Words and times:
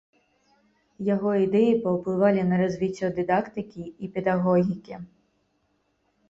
Яго 1.09 1.31
ідэі 1.45 1.73
паўплывалі 1.83 2.45
на 2.53 2.59
развіццё 2.63 3.07
дыдактыкі 3.19 3.83
і 4.07 4.11
педагогікі. 4.17 4.95